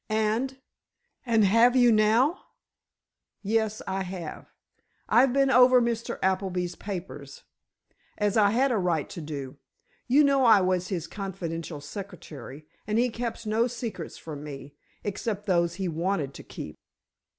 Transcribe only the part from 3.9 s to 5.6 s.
have. I've been